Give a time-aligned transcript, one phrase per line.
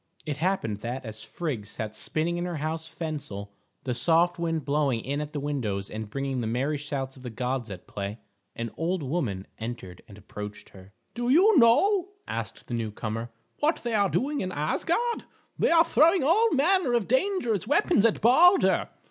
[0.25, 3.51] It happened that as Frigg sat spinning in her house Fensal,
[3.83, 7.29] the soft wind blowing in at the windows and bringing the merry shouts of the
[7.29, 8.17] gods at play,
[8.55, 10.93] an old woman entered and approached her.
[11.13, 13.29] "Do you know," asked the newcomer,
[13.59, 15.25] "what they are doing in Asgard?
[15.59, 18.89] They are throwing all manner of dangerous weapons at Balder.